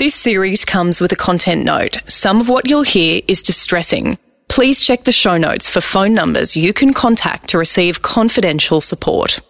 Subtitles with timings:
[0.00, 1.98] This series comes with a content note.
[2.08, 4.16] Some of what you'll hear is distressing.
[4.48, 9.40] Please check the show notes for phone numbers you can contact to receive confidential support.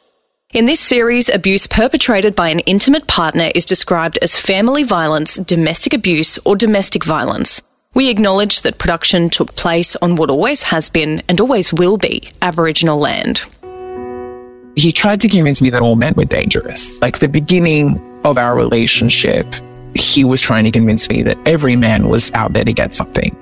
[0.53, 5.95] In this series, abuse perpetrated by an intimate partner is described as family violence, domestic
[5.95, 7.63] abuse, or domestic violence.
[7.95, 12.29] We acknowledge that production took place on what always has been and always will be
[12.43, 13.47] Aboriginal land.
[14.75, 17.01] He tried to convince me that all men were dangerous.
[17.01, 19.47] Like the beginning of our relationship,
[19.95, 23.37] he was trying to convince me that every man was out there to get something.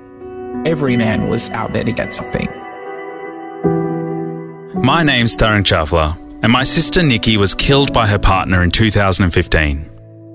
[0.67, 2.49] Every man was out there to get something.
[4.83, 9.89] My name's Tarang Chawla, and my sister Nikki was killed by her partner in 2015.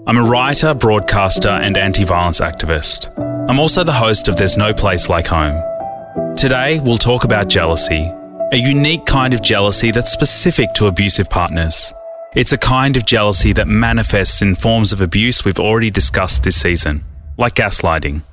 [0.06, 3.18] I'm a writer, broadcaster, and anti violence activist.
[3.50, 6.36] I'm also the host of There's No Place Like Home.
[6.36, 8.12] Today, we'll talk about jealousy,
[8.52, 11.94] a unique kind of jealousy that's specific to abusive partners.
[12.36, 16.60] It's a kind of jealousy that manifests in forms of abuse we've already discussed this
[16.60, 17.04] season,
[17.38, 18.24] like gaslighting.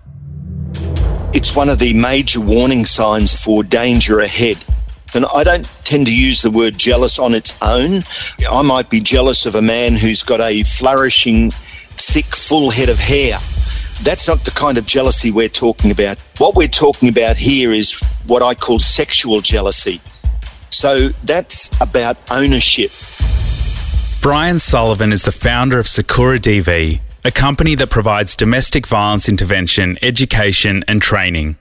[1.34, 4.57] It's one of the major warning signs for danger ahead.
[5.12, 8.04] And I don't tend to use the word jealous on its own.
[8.51, 11.51] I might be jealous of a man who's got a flourishing,
[11.90, 13.38] thick, full head of hair.
[14.02, 16.16] That's not the kind of jealousy we're talking about.
[16.38, 20.01] What we're talking about here is what I call sexual jealousy.
[20.70, 22.92] So that's about ownership.
[24.23, 29.96] Brian Sullivan is the founder of Sakura DV, a company that provides domestic violence intervention,
[30.02, 31.57] education, and training.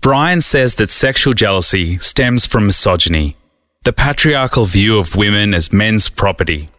[0.00, 3.36] Brian says that sexual jealousy stems from misogyny,
[3.84, 6.70] the patriarchal view of women as men's property.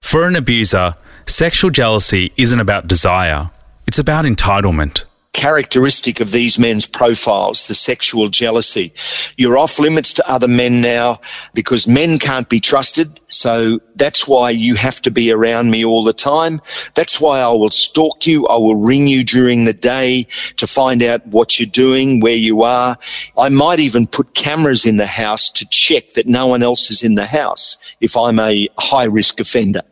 [0.00, 0.94] For an abuser,
[1.26, 3.50] sexual jealousy isn't about desire,
[3.86, 5.04] it's about entitlement
[5.34, 8.94] characteristic of these men's profiles, the sexual jealousy.
[9.36, 11.20] You're off limits to other men now
[11.52, 13.20] because men can't be trusted.
[13.28, 16.62] So that's why you have to be around me all the time.
[16.94, 18.46] That's why I will stalk you.
[18.46, 20.26] I will ring you during the day
[20.56, 22.96] to find out what you're doing, where you are.
[23.36, 27.02] I might even put cameras in the house to check that no one else is
[27.02, 29.82] in the house if I'm a high risk offender.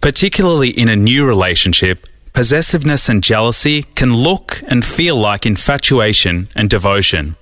[0.00, 6.70] Particularly in a new relationship, possessiveness and jealousy can look and feel like infatuation and
[6.70, 7.36] devotion.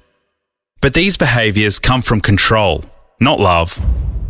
[0.81, 2.85] But these behaviours come from control,
[3.21, 3.79] not love.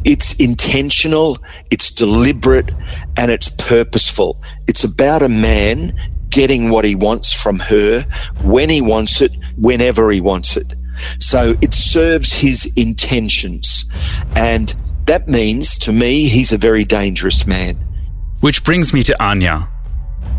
[0.04, 1.38] It's intentional,
[1.70, 2.72] it's deliberate,
[3.16, 4.42] and it's purposeful.
[4.66, 5.94] It's about a man
[6.30, 8.02] getting what he wants from her,
[8.42, 10.74] when he wants it, whenever he wants it.
[11.18, 13.84] So it serves his intentions.
[14.34, 14.74] And
[15.06, 17.76] that means, to me, he's a very dangerous man.
[18.40, 19.68] Which brings me to Anya,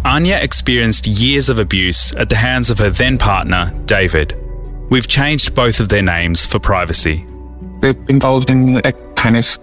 [0.04, 4.36] Anya experienced years of abuse at the hands of her then partner, David.
[4.90, 7.24] We've changed both of their names for privacy.
[7.82, 9.60] We're involved in a kind of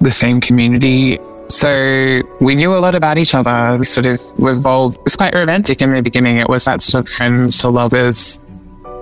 [0.00, 1.18] the same community.
[1.48, 3.78] So we knew a lot about each other.
[3.78, 4.98] We sort of were involved.
[4.98, 6.36] It was quite romantic in the beginning.
[6.36, 8.44] It was that sort of friends to lovers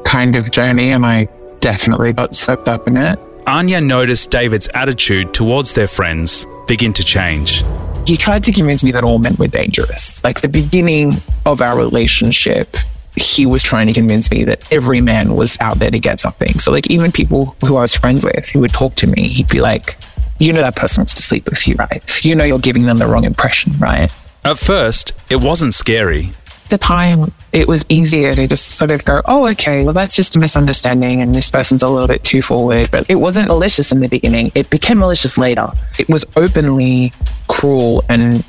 [0.04, 3.18] kind of journey, and I definitely got swept up in it.
[3.48, 7.64] Anya noticed David's attitude towards their friends begin to change
[8.06, 10.22] he tried to convince me that all men were dangerous.
[10.22, 12.76] Like the beginning of our relationship,
[13.16, 16.58] he was trying to convince me that every man was out there to get something.
[16.58, 19.48] So, like, even people who I was friends with who would talk to me, he'd
[19.48, 19.96] be like,
[20.38, 22.02] You know, that person wants to sleep with you, right?
[22.24, 24.14] You know, you're giving them the wrong impression, right?
[24.44, 26.32] At first, it wasn't scary
[26.68, 30.36] the time, it was easier to just sort of go, oh, okay, well, that's just
[30.36, 32.90] a misunderstanding and this person's a little bit too forward.
[32.90, 34.52] But it wasn't malicious in the beginning.
[34.54, 35.68] It became malicious later.
[35.98, 37.12] It was openly
[37.48, 38.44] cruel and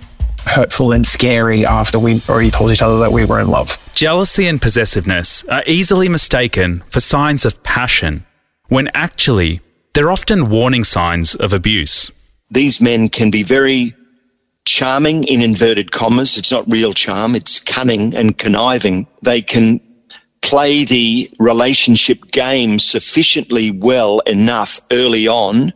[0.46, 3.78] hurtful and scary after we already told each other that we were in love.
[3.94, 8.26] Jealousy and possessiveness are easily mistaken for signs of passion,
[8.70, 9.62] when actually
[9.94, 12.12] they're often warning signs of abuse.
[12.50, 13.94] These men can be very
[14.68, 16.38] charming in inverted commas.
[16.38, 17.36] It's not real charm.
[17.36, 19.08] It's cunning and conniving.
[19.22, 19.80] They can
[20.42, 25.74] play the relationship game sufficiently well enough early on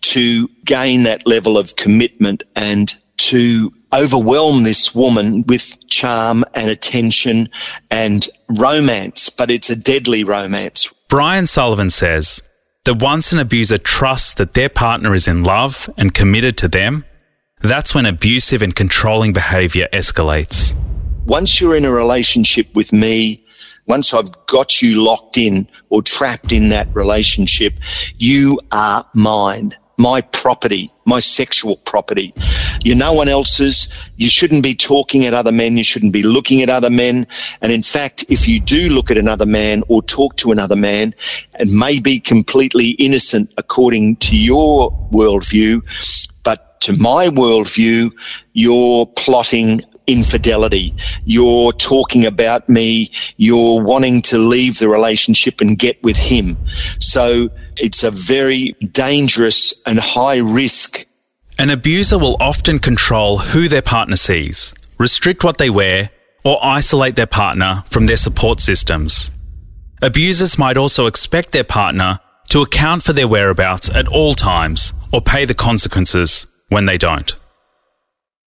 [0.00, 7.48] to gain that level of commitment and to overwhelm this woman with charm and attention
[7.90, 10.92] and romance, but it's a deadly romance.
[11.08, 12.40] Brian Sullivan says
[12.84, 17.04] that once an abuser trusts that their partner is in love and committed to them,
[17.60, 20.74] that's when abusive and controlling behavior escalates.
[21.26, 23.44] Once you're in a relationship with me,
[23.86, 27.74] once I've got you locked in or trapped in that relationship,
[28.18, 32.32] you are mine, my property, my sexual property.
[32.84, 34.10] You're no one else's.
[34.16, 35.76] You shouldn't be talking at other men.
[35.76, 37.26] You shouldn't be looking at other men.
[37.60, 41.14] And in fact, if you do look at another man or talk to another man,
[41.58, 45.82] it may be completely innocent according to your worldview,
[46.80, 48.10] to my worldview,
[48.52, 50.94] you're plotting infidelity.
[51.24, 53.10] You're talking about me.
[53.36, 56.56] You're wanting to leave the relationship and get with him.
[56.98, 61.06] So it's a very dangerous and high risk.
[61.58, 66.08] An abuser will often control who their partner sees, restrict what they wear,
[66.44, 69.30] or isolate their partner from their support systems.
[70.00, 75.20] Abusers might also expect their partner to account for their whereabouts at all times or
[75.20, 77.36] pay the consequences when they don't.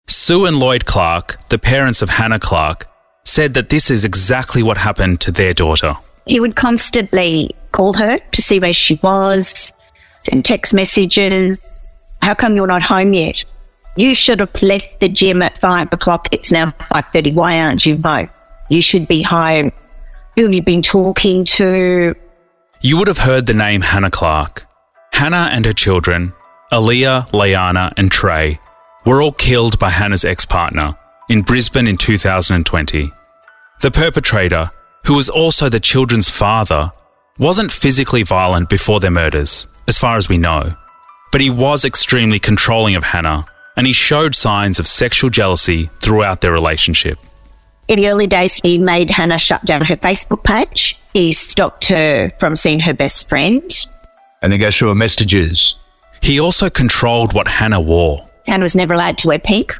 [0.06, 2.86] Sue and Lloyd Clarke, the parents of Hannah Clarke,
[3.24, 5.96] said that this is exactly what happened to their daughter.
[6.26, 9.72] He would constantly call her to see where she was,
[10.18, 11.94] send text messages.
[12.20, 13.44] How come you're not home yet?
[13.96, 16.28] You should have left the gym at five o'clock.
[16.32, 17.32] It's now five thirty.
[17.32, 18.28] Why aren't you home?
[18.68, 19.70] You should be home.
[20.36, 22.14] Who have you been talking to?
[22.80, 24.66] You would have heard the name Hannah Clarke.
[25.12, 26.32] Hannah and her children,
[26.72, 28.58] Aaliyah, Laianah, and Trey,
[29.04, 30.96] were all killed by Hannah's ex partner
[31.28, 33.12] in Brisbane in 2020.
[33.82, 34.70] The perpetrator,
[35.04, 36.90] who was also the children's father,
[37.38, 40.74] wasn't physically violent before their murders, as far as we know,
[41.30, 43.44] but he was extremely controlling of Hannah
[43.76, 47.18] and he showed signs of sexual jealousy throughout their relationship.
[47.88, 50.98] In the early days, he made Hannah shut down her Facebook page.
[51.12, 53.70] He stopped her from seeing her best friend.
[54.40, 55.74] And then goes through her messages.
[56.22, 58.28] He also controlled what Hannah wore.
[58.46, 59.76] Hannah was never allowed to wear pink.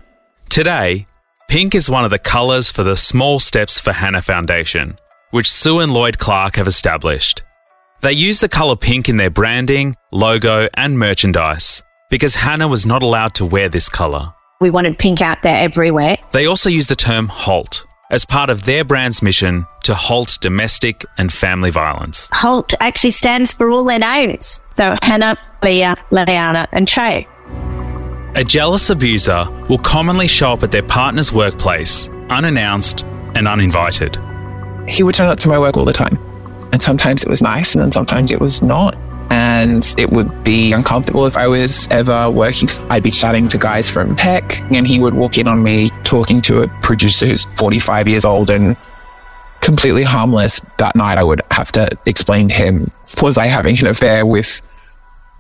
[0.49, 1.07] Today,
[1.49, 4.97] pink is one of the colours for the Small Steps for Hannah Foundation,
[5.31, 7.43] which Sue and Lloyd Clark have established.
[8.01, 13.03] They use the colour pink in their branding, logo, and merchandise because Hannah was not
[13.05, 14.35] allowed to wear this colour.
[14.61, 16.17] We wanted pink out there everywhere.
[16.33, 21.05] They also use the term HALT as part of their brand's mission to halt domestic
[21.19, 22.29] and family violence.
[22.33, 24.61] HALT actually stands for all their names.
[24.77, 27.27] So Hannah, Aaliyah, Laianah, and Trey.
[28.35, 33.05] A jealous abuser will commonly show up at their partner's workplace unannounced
[33.35, 34.19] and uninvited.
[34.87, 36.19] He would turn up to my work all the time.
[36.73, 38.97] And sometimes it was nice, and then sometimes it was not.
[39.31, 42.69] And it would be uncomfortable if I was ever working.
[42.89, 46.43] I'd be chatting to guys from tech, and he would walk in on me talking
[46.43, 48.77] to a producer who's 45 years old and
[49.63, 50.61] completely harmless.
[50.77, 52.91] That night, I would have to explain to him
[53.23, 54.61] was I having an affair with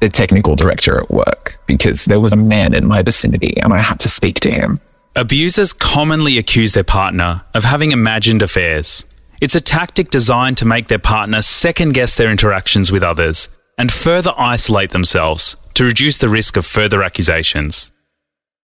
[0.00, 3.80] the technical director at work because there was a man in my vicinity and I
[3.80, 4.80] had to speak to him.
[5.14, 9.04] Abusers commonly accuse their partner of having imagined affairs.
[9.42, 13.92] It's a tactic designed to make their partner second guess their interactions with others and
[13.92, 17.92] further isolate themselves to reduce the risk of further accusations.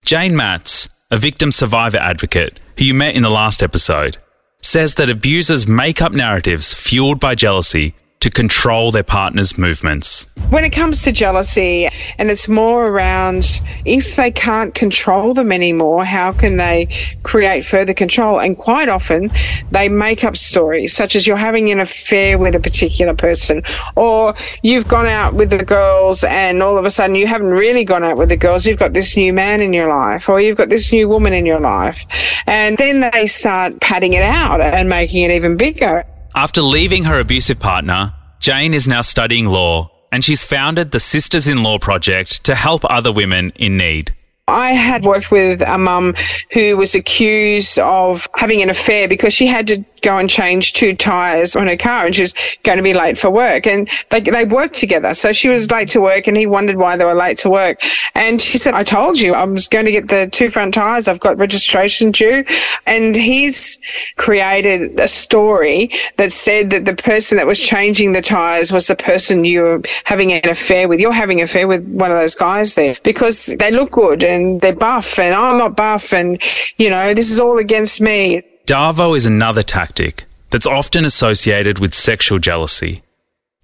[0.06, 4.18] Jane Matz, a victim survivor advocate who you met in the last episode,
[4.60, 10.26] says that abusers make up narratives fueled by jealousy to control their partner's movements.
[10.50, 16.04] When it comes to jealousy, and it's more around if they can't control them anymore,
[16.04, 16.88] how can they
[17.22, 18.40] create further control?
[18.40, 19.30] And quite often
[19.70, 23.62] they make up stories, such as you're having an affair with a particular person,
[23.94, 27.84] or you've gone out with the girls and all of a sudden you haven't really
[27.84, 30.56] gone out with the girls, you've got this new man in your life, or you've
[30.56, 32.04] got this new woman in your life.
[32.46, 36.04] And then they start padding it out and making it even bigger.
[36.34, 41.48] After leaving her abusive partner, Jane is now studying law and she's founded the Sisters
[41.48, 44.14] in Law Project to help other women in need.
[44.46, 46.14] I had worked with a mum
[46.52, 50.94] who was accused of having an affair because she had to go and change two
[50.94, 53.66] tires on her car and she was going to be late for work.
[53.66, 55.14] And they, they worked together.
[55.14, 57.80] So she was late to work and he wondered why they were late to work.
[58.14, 61.08] And she said, I told you I was going to get the two front tires.
[61.08, 62.44] I've got registration due.
[62.86, 63.80] And he's
[64.16, 68.96] created a story that said that the person that was changing the tires was the
[68.96, 71.00] person you were having an affair with.
[71.00, 74.60] You're having an affair with one of those guys there because they look good and
[74.60, 76.12] they're buff and I'm not buff.
[76.12, 76.40] And,
[76.76, 78.42] you know, this is all against me.
[78.68, 83.00] Darvo is another tactic that's often associated with sexual jealousy.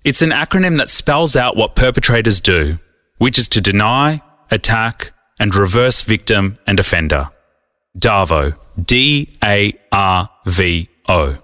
[0.03, 2.79] It's an acronym that spells out what perpetrators do,
[3.19, 7.29] which is to deny, attack, and reverse victim and offender.
[7.99, 8.57] DARVO.
[8.83, 11.37] D A R V O.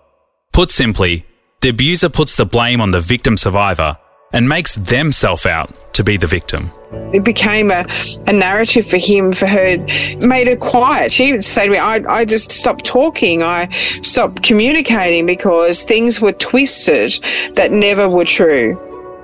[0.54, 1.26] Put simply,
[1.60, 3.98] the abuser puts the blame on the victim survivor
[4.32, 6.70] and makes them self out to be the victim.
[7.12, 7.84] It became a,
[8.26, 9.78] a narrative for him, for her,
[10.26, 11.12] made her quiet.
[11.12, 13.42] She would say to me, I, I just stopped talking.
[13.42, 13.68] I
[14.02, 17.12] stopped communicating because things were twisted
[17.54, 18.78] that never were true.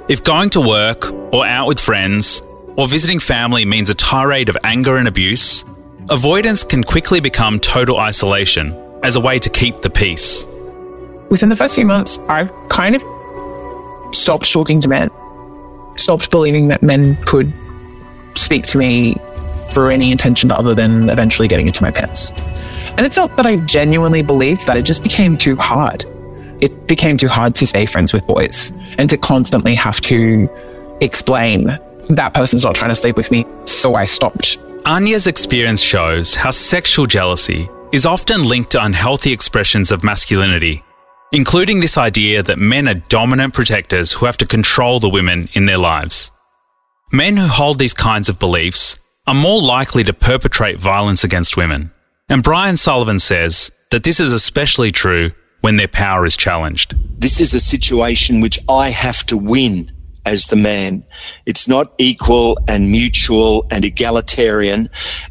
[0.09, 2.43] If going to work or out with friends
[2.77, 5.65] or visiting family means a tirade of anger and abuse,
[6.09, 10.45] avoidance can quickly become total isolation as a way to keep the peace.
[11.31, 13.03] Within the first few months, I kind of
[14.13, 15.11] stopped talking to men,
[15.97, 17.53] stopped believing that men could
[18.35, 19.17] speak to me
[19.73, 22.33] for any intention other than eventually getting into my pants.
[22.97, 26.05] And it's not that I genuinely believed that, it just became too hard.
[26.61, 30.49] It became too hard to stay friends with boys and to constantly have to
[31.01, 33.45] explain that person's not trying to sleep with me.
[33.67, 34.59] So I stopped.
[34.87, 40.85] Anya's experience shows how sexual jealousy is often linked to unhealthy expressions of masculinity,
[41.33, 45.67] including this idea that men are dominant protectors who have to control the women in
[45.67, 46.31] their lives.
[47.13, 51.93] Men who hold these kinds of beliefs are more likely to perpetrate violence against women.
[52.29, 56.95] And Brian Sullivan says that this is especially true when their power is challenged.
[57.21, 59.91] This is a situation which I have to win
[60.25, 61.05] as the man.
[61.47, 64.91] It's not equal and mutual and egalitarian.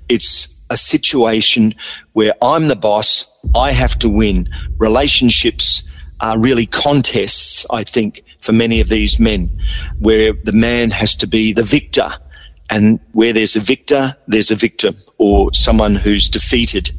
[0.09, 1.73] It's a situation
[2.11, 3.31] where I'm the boss.
[3.55, 4.49] I have to win.
[4.77, 5.87] Relationships
[6.19, 9.49] are really contests, I think, for many of these men,
[9.99, 12.09] where the man has to be the victor.
[12.69, 16.91] And where there's a victor, there's a victim or someone who's defeated.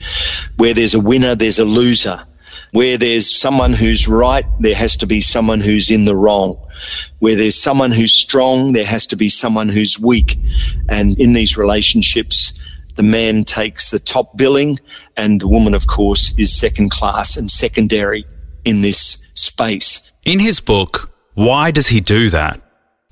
[0.56, 2.25] Where there's a winner, there's a loser.
[2.73, 6.56] Where there's someone who's right, there has to be someone who's in the wrong.
[7.18, 10.38] Where there's someone who's strong, there has to be someone who's weak.
[10.88, 12.54] And in these relationships,
[12.97, 14.79] the man takes the top billing
[15.17, 18.25] and the woman, of course, is second class and secondary
[18.65, 20.11] in this space.
[20.25, 22.61] In his book, Why Does He Do That?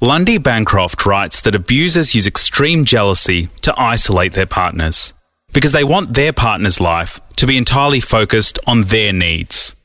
[0.00, 5.14] Lundy Bancroft writes that abusers use extreme jealousy to isolate their partners
[5.52, 9.76] because they want their partner's life to be entirely focused on their needs.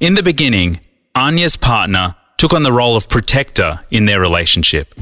[0.00, 0.80] In the beginning,
[1.14, 4.94] Anya's partner took on the role of protector in their relationship.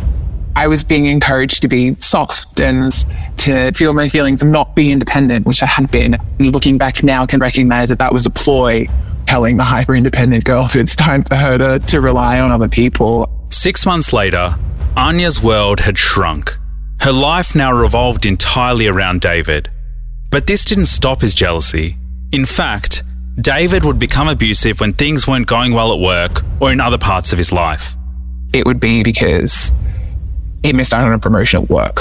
[0.56, 2.92] I was being encouraged to be soft and
[3.38, 6.16] to feel my feelings and not be independent, which I had been.
[6.38, 8.86] And looking back now, I can recognize that that was a ploy
[9.26, 12.68] telling the hyper independent girl that it's time for her to, to rely on other
[12.68, 13.30] people.
[13.50, 14.56] Six months later,
[14.96, 16.58] Anya's world had shrunk.
[17.00, 19.70] Her life now revolved entirely around David.
[20.30, 21.96] But this didn't stop his jealousy.
[22.32, 23.02] In fact,
[23.40, 27.32] David would become abusive when things weren't going well at work or in other parts
[27.32, 27.96] of his life.
[28.52, 29.72] It would be because
[30.62, 32.00] he missed out on a promotion at work,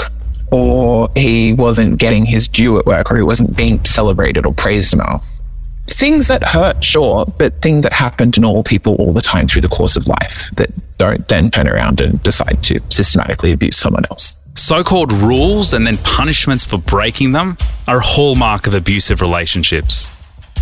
[0.52, 4.92] or he wasn't getting his due at work, or he wasn't being celebrated or praised
[4.92, 5.40] enough.
[5.86, 9.62] Things that hurt, sure, but things that happen to normal people all the time through
[9.62, 14.04] the course of life that don't then turn around and decide to systematically abuse someone
[14.10, 14.36] else.
[14.54, 17.56] So called rules and then punishments for breaking them
[17.88, 20.10] are a hallmark of abusive relationships.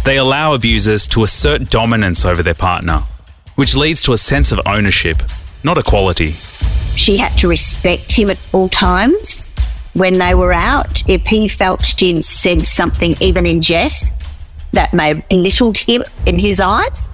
[0.04, 3.02] They allow abusers to assert dominance over their partner,
[3.56, 5.18] which leads to a sense of ownership,
[5.64, 6.32] not equality.
[6.96, 9.54] She had to respect him at all times
[9.92, 11.08] when they were out.
[11.08, 14.14] If he felt she said something, even in jest,
[14.72, 17.10] that may have belittled him in his eyes,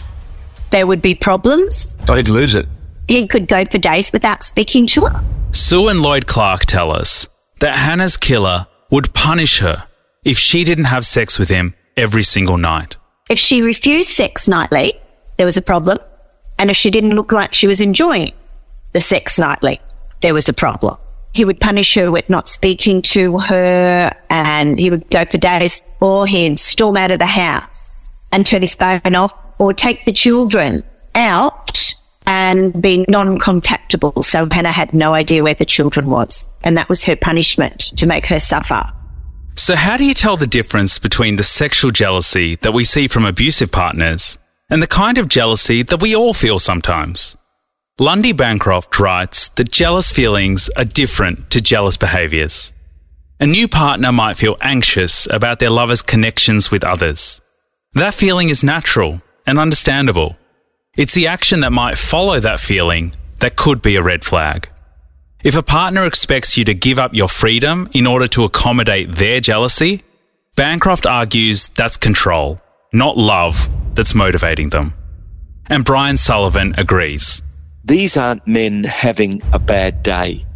[0.70, 1.96] there would be problems.
[2.08, 2.66] Oh, he'd lose it.
[3.08, 5.24] He could go for days without speaking to her.
[5.52, 7.28] Sue and Lloyd Clarke tell us
[7.60, 9.86] that Hannah's killer would punish her
[10.24, 12.96] if she didn't have sex with him every single night.
[13.28, 14.94] If she refused sex nightly,
[15.36, 15.98] there was a problem.
[16.58, 18.32] And if she didn't look like she was enjoying
[18.92, 19.80] the sex nightly,
[20.22, 20.96] there was a problem.
[21.32, 25.82] He would punish her with not speaking to her and he would go for days
[26.00, 30.12] or he'd storm out of the house and turn his phone off or take the
[30.12, 30.84] children
[31.14, 31.94] out
[32.26, 34.24] and be non-contactable.
[34.24, 36.48] So Hannah had no idea where the children was.
[36.62, 38.90] And that was her punishment to make her suffer.
[39.56, 43.24] So, how do you tell the difference between the sexual jealousy that we see from
[43.24, 44.36] abusive partners
[44.70, 47.36] and the kind of jealousy that we all feel sometimes?
[47.98, 52.72] Lundy Bancroft writes that jealous feelings are different to jealous behaviours.
[53.38, 57.40] A new partner might feel anxious about their lover's connections with others.
[57.92, 60.36] That feeling is natural and understandable.
[60.96, 64.68] It's the action that might follow that feeling that could be a red flag.
[65.44, 69.40] If a partner expects you to give up your freedom in order to accommodate their
[69.40, 70.00] jealousy,
[70.56, 72.60] Bancroft argues that's control,
[72.94, 74.94] not love, that's motivating them.
[75.66, 77.42] And Brian Sullivan agrees.
[77.84, 80.46] These aren't men having a bad day.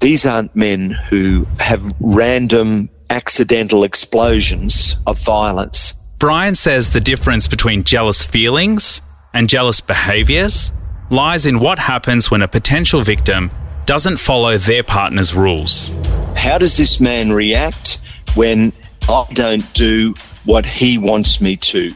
[0.00, 5.94] These aren't men who have random accidental explosions of violence.
[6.18, 9.02] Brian says the difference between jealous feelings
[9.34, 10.72] and jealous behaviours
[11.10, 13.50] lies in what happens when a potential victim
[13.84, 15.92] doesn't follow their partner's rules.
[16.36, 17.98] How does this man react
[18.34, 18.72] when
[19.08, 21.92] I don't do what he wants me to,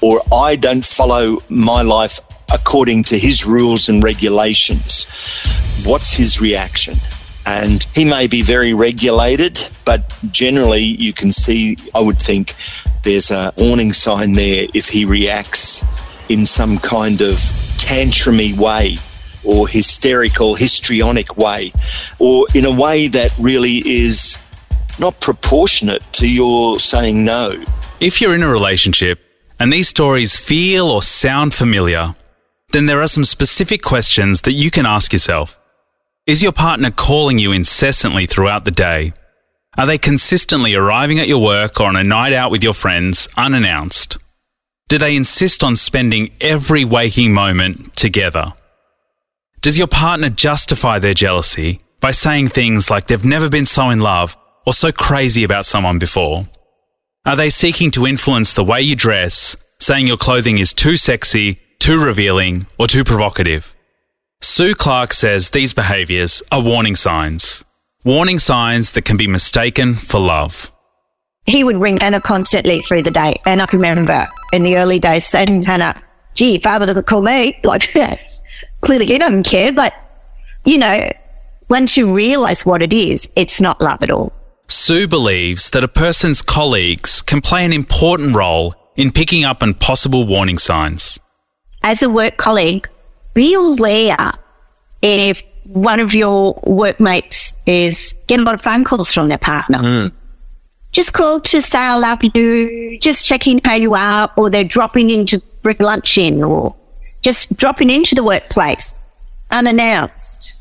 [0.00, 2.20] or I don't follow my life
[2.52, 5.04] according to his rules and regulations?
[5.84, 6.96] What's his reaction?
[7.46, 12.54] And he may be very regulated, but generally you can see, I would think,
[13.02, 15.84] there's a warning sign there if he reacts
[16.28, 17.36] in some kind of
[17.78, 18.98] tantrumy way
[19.44, 21.72] or hysterical, histrionic way,
[22.18, 24.36] or in a way that really is
[24.98, 27.64] not proportionate to your saying no.
[27.98, 29.20] If you're in a relationship
[29.58, 32.14] and these stories feel or sound familiar,
[32.72, 35.58] then there are some specific questions that you can ask yourself.
[36.26, 39.14] Is your partner calling you incessantly throughout the day?
[39.78, 43.28] Are they consistently arriving at your work or on a night out with your friends
[43.34, 44.18] unannounced?
[44.88, 48.52] Do they insist on spending every waking moment together?
[49.62, 54.00] Does your partner justify their jealousy by saying things like they've never been so in
[54.00, 54.36] love
[54.66, 56.46] or so crazy about someone before?
[57.26, 61.58] Are they seeking to influence the way you dress, saying your clothing is too sexy,
[61.78, 63.74] too revealing, or too provocative?
[64.40, 67.64] Sue Clarke says these behaviours are warning signs
[68.06, 70.70] warning signs that can be mistaken for love.
[71.44, 73.40] He would ring Hannah constantly through the day.
[73.44, 76.00] And I can remember in the early days saying to Hannah,
[76.34, 77.58] gee, father doesn't call me.
[77.64, 77.92] Like,
[78.80, 79.72] clearly he doesn't care.
[79.72, 79.92] But,
[80.64, 81.10] you know,
[81.68, 84.32] once you realize what it is, it's not love at all.
[84.68, 89.74] Sue believes that a person's colleagues can play an important role in picking up on
[89.74, 91.20] possible warning signs.
[91.82, 92.88] As a work colleague,
[93.34, 94.32] be aware
[95.02, 99.78] if one of your workmates is getting a lot of phone calls from their partner.
[99.78, 100.12] Mm.
[100.92, 105.10] Just call to say I love you, just checking how you are, or they're dropping
[105.10, 106.74] in to bring lunch in, or
[107.22, 109.02] just dropping into the workplace
[109.50, 110.54] unannounced.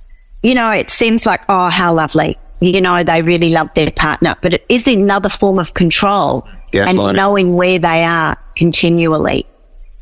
[0.44, 2.38] You know, it seems like, oh, how lovely.
[2.60, 6.88] You know, they really love their partner, but it is another form of control yeah,
[6.88, 9.46] and knowing where they are continually.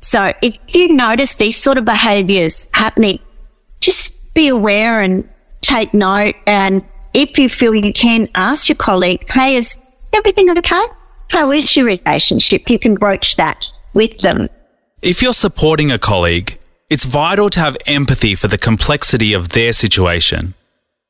[0.02, 3.20] So if you notice these sort of behaviors happening,
[3.80, 5.28] just be aware and
[5.62, 6.36] take note.
[6.46, 6.84] And
[7.14, 9.78] if you feel you can, ask your colleague, hey, is
[10.12, 10.84] everything okay?
[11.30, 12.70] How is your relationship?
[12.70, 14.50] You can broach that with them.
[15.02, 16.58] If you're supporting a colleague,
[16.90, 20.54] it's vital to have empathy for the complexity of their situation.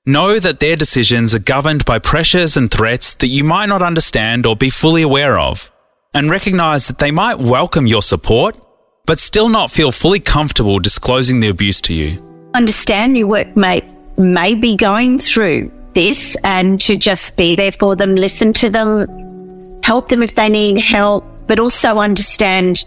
[0.06, 4.46] Know that their decisions are governed by pressures and threats that you might not understand
[4.46, 5.72] or be fully aware of,
[6.14, 8.60] and recognize that they might welcome your support,
[9.06, 12.18] but still not feel fully comfortable disclosing the abuse to you
[12.54, 13.86] understand your workmate
[14.18, 19.82] may be going through this and to just be there for them, listen to them,
[19.84, 22.86] help them if they need help, but also understand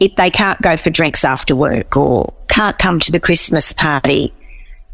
[0.00, 4.32] if they can't go for drinks after work or can't come to the Christmas party.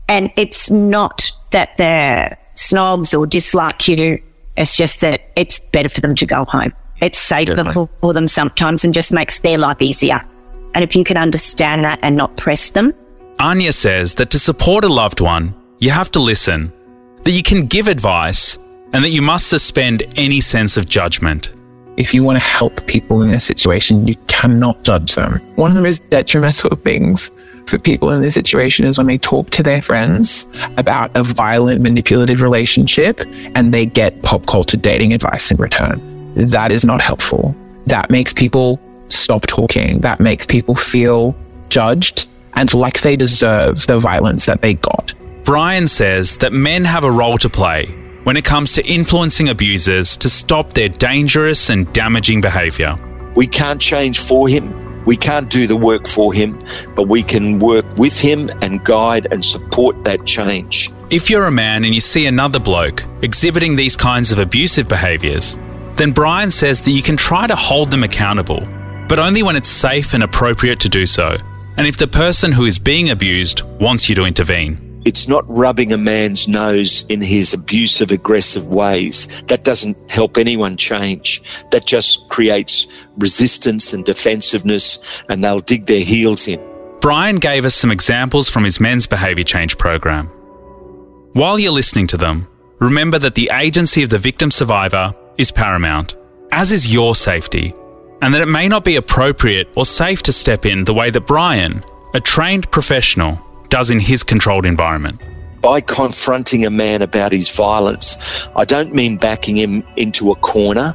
[0.09, 4.21] And it's not that they're snobs or dislike you.
[4.57, 6.73] It's just that it's better for them to go home.
[7.01, 10.23] It's safer for them sometimes and just makes their life easier.
[10.75, 12.95] And if you can understand that and not press them,
[13.39, 16.73] Anya says that to support a loved one, you have to listen,
[17.25, 18.59] that you can give advice,
[18.93, 21.53] and that you must suspend any sense of judgment.
[21.97, 25.41] If you want to help people in a situation, you cannot judge them.
[25.57, 27.31] One of the most detrimental things
[27.67, 30.47] for people in this situation is when they talk to their friends
[30.77, 33.21] about a violent, manipulative relationship
[33.55, 36.01] and they get pop culture dating advice in return.
[36.35, 37.55] That is not helpful.
[37.87, 40.01] That makes people stop talking.
[40.01, 41.37] That makes people feel
[41.69, 45.15] judged and like they deserve the violence that they got.
[45.45, 47.87] Brian says that men have a role to play
[48.25, 52.97] when it comes to influencing abusers to stop their dangerous and damaging behaviour.
[53.35, 54.82] We can't change for him.
[55.07, 56.59] We can't do the work for him,
[56.95, 60.91] but we can work with him and guide and support that change.
[61.11, 65.59] If you're a man and you see another bloke exhibiting these kinds of abusive behaviours,
[65.97, 68.67] then Brian says that you can try to hold them accountable,
[69.09, 71.37] but only when it's safe and appropriate to do so
[71.77, 74.92] and if the person who is being abused wants you to intervene.
[75.05, 79.43] It's not rubbing a man's nose in his abusive, aggressive ways.
[79.43, 81.43] That doesn't help anyone change.
[81.71, 82.87] That just creates
[83.19, 86.61] resistance and defensiveness, and they'll dig their heels in.
[87.01, 90.27] Brian gave us some examples from his men's behaviour change program.
[91.33, 92.47] While you're listening to them,
[92.79, 96.17] remember that the agency of the victim survivor is paramount,
[96.53, 97.75] as is your safety
[98.23, 101.27] and that it may not be appropriate or safe to step in the way that
[101.27, 101.85] Brian,
[102.15, 103.39] a trained professional,
[103.73, 105.19] does in his controlled environment.
[105.63, 108.19] By confronting a man about his violence,
[108.55, 110.95] I don't mean backing him into a corner.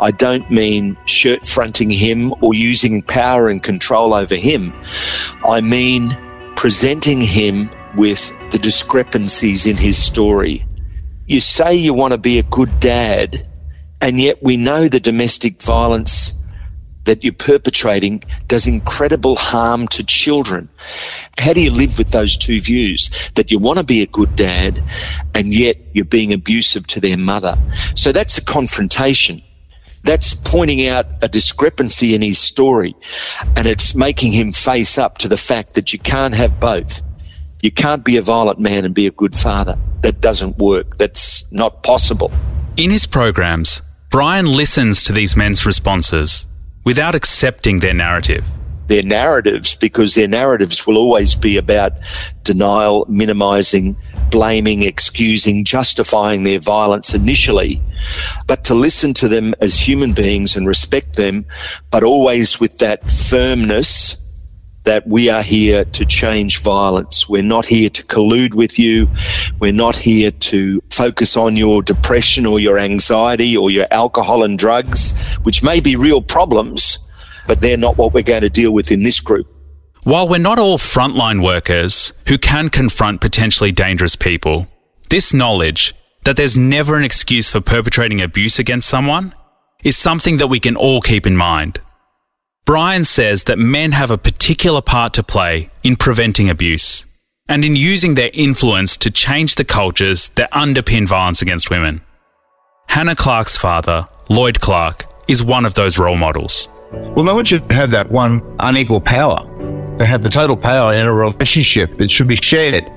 [0.00, 4.74] I don't mean shirt fronting him or using power and control over him.
[5.46, 6.18] I mean
[6.56, 10.66] presenting him with the discrepancies in his story.
[11.26, 13.48] You say you want to be a good dad,
[14.00, 16.32] and yet we know the domestic violence
[17.06, 20.68] that you're perpetrating does incredible harm to children.
[21.38, 24.36] How do you live with those two views that you want to be a good
[24.36, 24.82] dad
[25.34, 27.56] and yet you're being abusive to their mother?
[27.94, 29.42] So that's a confrontation.
[30.04, 32.94] That's pointing out a discrepancy in his story
[33.56, 37.02] and it's making him face up to the fact that you can't have both.
[37.62, 39.78] You can't be a violent man and be a good father.
[40.02, 40.98] That doesn't work.
[40.98, 42.30] That's not possible.
[42.76, 46.46] In his programs, Brian listens to these men's responses
[46.86, 48.46] without accepting their narrative.
[48.86, 51.98] Their narratives, because their narratives will always be about
[52.44, 53.96] denial, minimizing,
[54.30, 57.82] blaming, excusing, justifying their violence initially,
[58.46, 61.44] but to listen to them as human beings and respect them,
[61.90, 64.16] but always with that firmness
[64.86, 67.28] that we are here to change violence.
[67.28, 69.08] We're not here to collude with you.
[69.60, 74.58] We're not here to focus on your depression or your anxiety or your alcohol and
[74.58, 76.98] drugs, which may be real problems,
[77.46, 79.46] but they're not what we're going to deal with in this group.
[80.04, 84.68] While we're not all frontline workers who can confront potentially dangerous people,
[85.10, 85.94] this knowledge
[86.24, 89.34] that there's never an excuse for perpetrating abuse against someone
[89.82, 91.80] is something that we can all keep in mind.
[92.66, 97.06] Brian says that men have a particular part to play in preventing abuse
[97.48, 102.00] and in using their influence to change the cultures that underpin violence against women.
[102.88, 106.68] Hannah Clarke's father, Lloyd Clarke, is one of those role models.
[106.90, 109.46] Well, no one should have that one unequal power.
[109.98, 112.90] To have the total power in a relationship, it should be shared.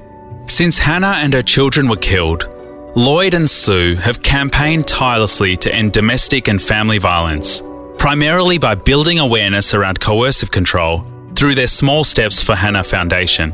[0.47, 2.49] Since Hannah and her children were killed,
[2.95, 7.62] Lloyd and Sue have campaigned tirelessly to end domestic and family violence
[7.99, 11.03] primarily by building awareness around coercive control
[11.35, 13.53] through their Small Steps for Hannah Foundation.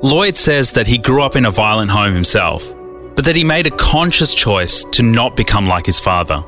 [0.00, 2.72] Lloyd says that he grew up in a violent home himself,
[3.16, 6.42] but that he made a conscious choice to not become like his father.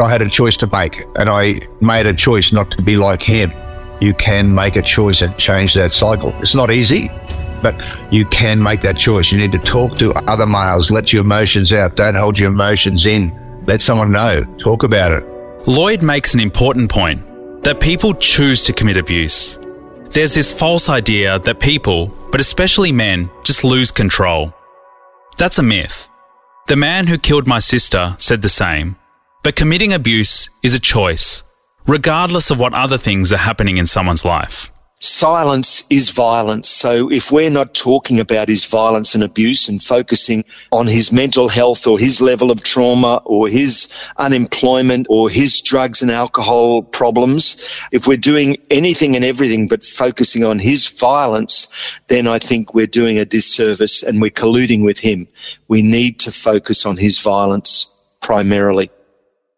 [0.00, 3.22] I had a choice to make, and I made a choice not to be like
[3.22, 3.52] him.
[4.00, 6.34] You can make a choice and change that cycle.
[6.40, 7.10] It's not easy,
[7.62, 7.78] but
[8.10, 9.30] you can make that choice.
[9.30, 13.04] You need to talk to other males, let your emotions out, don't hold your emotions
[13.04, 13.38] in.
[13.66, 15.33] Let someone know, talk about it.
[15.66, 17.24] Lloyd makes an important point
[17.64, 19.58] that people choose to commit abuse.
[20.10, 24.52] There's this false idea that people, but especially men, just lose control.
[25.38, 26.06] That's a myth.
[26.66, 28.96] The man who killed my sister said the same.
[29.42, 31.42] But committing abuse is a choice,
[31.86, 34.70] regardless of what other things are happening in someone's life
[35.04, 36.68] silence is violence.
[36.68, 41.48] So if we're not talking about his violence and abuse and focusing on his mental
[41.48, 47.80] health or his level of trauma or his unemployment or his drugs and alcohol problems,
[47.92, 52.86] if we're doing anything and everything but focusing on his violence, then I think we're
[52.86, 55.28] doing a disservice and we're colluding with him.
[55.68, 58.90] We need to focus on his violence primarily.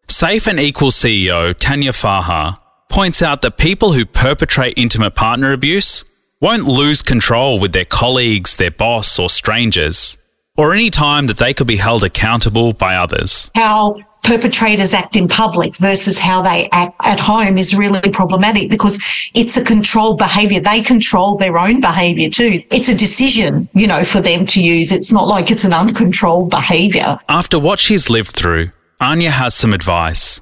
[0.09, 2.57] Safe and Equal CEO Tanya Farha
[2.89, 6.05] points out that people who perpetrate intimate partner abuse
[6.39, 10.17] won't lose control with their colleagues, their boss, or strangers,
[10.55, 13.49] or any time that they could be held accountable by others.
[13.55, 18.99] How perpetrators act in public versus how they act at home is really problematic because
[19.33, 20.59] it's a controlled behavior.
[20.59, 22.61] They control their own behavior too.
[22.69, 24.91] It's a decision, you know, for them to use.
[24.91, 27.17] It's not like it's an uncontrolled behavior.
[27.29, 30.41] After what she's lived through, Anya has some advice.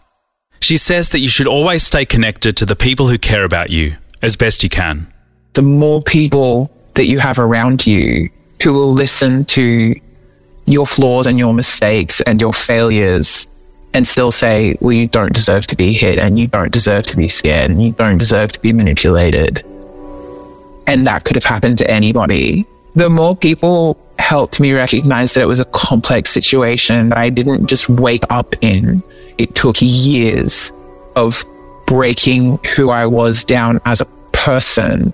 [0.66, 3.98] She says that you should always stay connected to the people who care about you
[4.24, 5.14] as best you can.
[5.54, 8.32] The more people that you have around you
[8.64, 9.94] who will listen to
[10.66, 13.48] your flaws and your mistakes and your failures
[13.94, 17.16] and still say, well, you don't deserve to be hit and you don't deserve to
[17.16, 19.64] be scared and you don't deserve to be manipulated.
[20.88, 22.66] And that could have happened to anybody.
[22.96, 27.68] The more people helped me recognize that it was a complex situation that I didn't
[27.68, 29.04] just wake up in
[29.38, 30.72] it took years
[31.16, 31.44] of
[31.88, 35.14] breaking who I was down as a person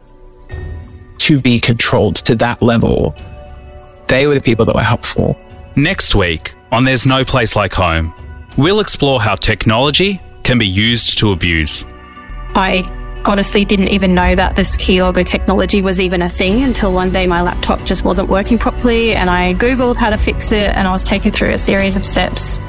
[1.20, 3.16] to be controlled to that level.
[4.08, 5.38] They were the people that were helpful.
[5.76, 8.14] Next week on There's No Place Like Home,
[8.58, 11.86] we'll explore how technology can be used to abuse.
[12.56, 12.84] I
[13.26, 17.28] honestly didn't even know that this keylogger technology was even a thing until one day
[17.28, 20.92] my laptop just wasn't working properly and I Googled how to fix it and I
[20.92, 22.60] was taken through a series of steps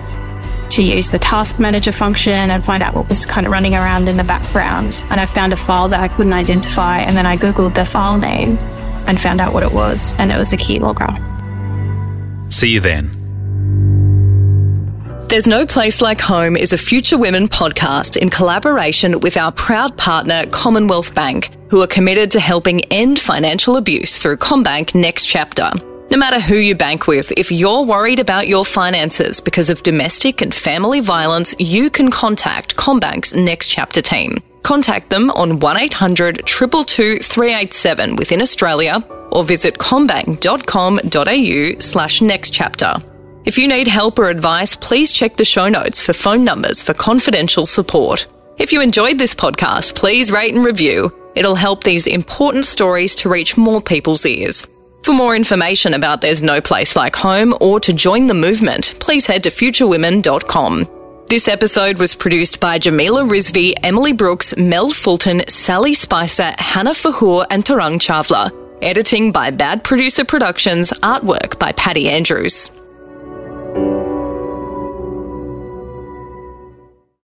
[0.73, 4.09] to use the task manager function and find out what was kind of running around
[4.09, 5.05] in the background.
[5.11, 8.19] And I found a file that I couldn't identify, and then I Googled the file
[8.19, 8.57] name
[9.07, 11.13] and found out what it was, and it was a keylogger.
[12.51, 13.11] See you then.
[15.29, 19.97] There's No Place Like Home is a Future Women podcast in collaboration with our proud
[19.97, 25.71] partner, Commonwealth Bank, who are committed to helping end financial abuse through CommBank Next Chapter.
[26.13, 30.43] No matter who you bank with, if you're worried about your finances because of domestic
[30.43, 34.37] and family violence, you can contact CommBank's Next Chapter team.
[34.63, 42.97] Contact them on 1800 222 387 within Australia or visit commbank.com.au slash next chapter.
[43.47, 46.93] If you need help or advice, please check the show notes for phone numbers for
[46.93, 48.27] confidential support.
[48.59, 51.11] If you enjoyed this podcast, please rate and review.
[51.35, 54.67] It'll help these important stories to reach more people's ears.
[55.05, 59.27] For more information about There's No Place Like Home or to join the movement, please
[59.27, 61.27] head to futurewomen.com.
[61.29, 67.47] This episode was produced by Jamila Rizvi, Emily Brooks, Mel Fulton, Sally Spicer, Hannah Fahur,
[67.51, 68.53] and Tarang Chawla.
[68.83, 72.71] Editing by Bad Producer Productions, artwork by Patty Andrews.